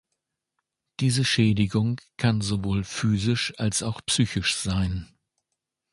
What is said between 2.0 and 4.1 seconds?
kann sowohl physisch als auch